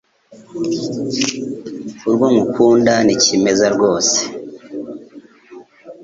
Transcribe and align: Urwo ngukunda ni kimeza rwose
Urwo 2.07 2.25
ngukunda 2.33 2.93
ni 3.05 3.15
kimeza 3.23 3.65
rwose 3.75 4.17